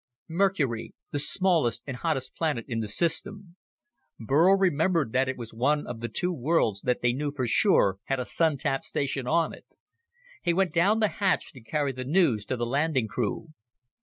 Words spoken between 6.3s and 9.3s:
worlds that they knew for sure had a Sun tap station